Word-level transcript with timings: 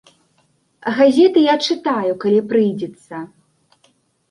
Газеты 0.99 1.39
я 1.43 1.55
чытаю, 1.67 2.11
калі 2.25 2.41
прыйдзецца! 2.55 3.23